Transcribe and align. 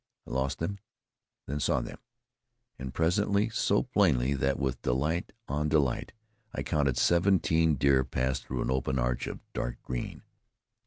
I 0.25 0.31
lost 0.31 0.57
them, 0.57 0.79
then 1.45 1.59
saw 1.59 1.79
them, 1.79 1.99
and 2.79 2.91
presently 2.91 3.49
so 3.49 3.83
plainly 3.83 4.33
that, 4.33 4.57
with 4.57 4.81
delight 4.81 5.31
on 5.47 5.69
delight, 5.69 6.11
I 6.53 6.63
counted 6.63 6.97
seventeen 6.97 7.75
deer 7.75 8.03
pass 8.03 8.39
through 8.39 8.63
an 8.63 8.71
open 8.71 8.97
arch 8.97 9.27
of 9.27 9.41
dark 9.53 9.79
green. 9.83 10.23